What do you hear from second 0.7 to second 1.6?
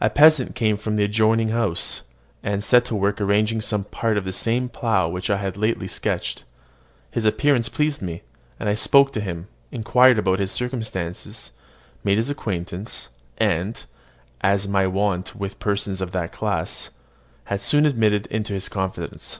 from an adjoining